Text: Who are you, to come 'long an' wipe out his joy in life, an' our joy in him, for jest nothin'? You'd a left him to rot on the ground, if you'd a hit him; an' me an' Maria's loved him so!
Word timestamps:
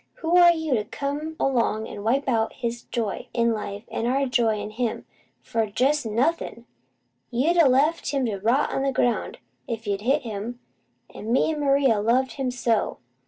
Who 0.21 0.35
are 0.37 0.51
you, 0.51 0.73
to 0.73 0.83
come 0.83 1.35
'long 1.39 1.87
an' 1.87 2.03
wipe 2.03 2.27
out 2.27 2.53
his 2.53 2.85
joy 2.85 3.27
in 3.35 3.53
life, 3.53 3.83
an' 3.91 4.07
our 4.07 4.25
joy 4.25 4.59
in 4.59 4.71
him, 4.71 5.05
for 5.43 5.67
jest 5.67 6.07
nothin'? 6.07 6.65
You'd 7.29 7.57
a 7.57 7.69
left 7.69 8.09
him 8.09 8.25
to 8.25 8.39
rot 8.39 8.71
on 8.73 8.81
the 8.81 8.91
ground, 8.91 9.37
if 9.67 9.85
you'd 9.85 10.01
a 10.01 10.05
hit 10.05 10.23
him; 10.23 10.59
an' 11.13 11.31
me 11.31 11.53
an' 11.53 11.59
Maria's 11.59 12.03
loved 12.03 12.31
him 12.31 12.49
so! 12.49 12.97